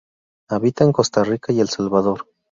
Habita 0.49 0.83
en 0.83 0.93
Costa 0.93 1.23
Rica 1.23 1.53
y 1.53 1.59
El 1.59 1.69
Salvador. 1.69 2.25